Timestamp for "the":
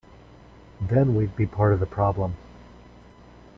1.79-1.85